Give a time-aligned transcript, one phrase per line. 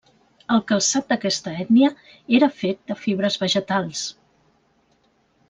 [0.53, 1.89] El calçat d'aquesta ètnia
[2.39, 4.03] era fet de fibres vegetals.